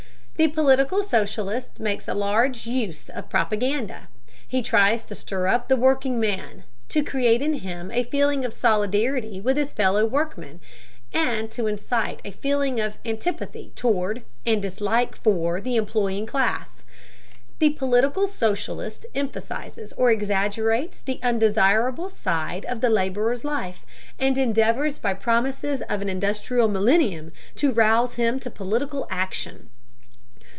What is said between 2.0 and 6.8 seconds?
a large use of propaganda. He tries to stir up the workingman,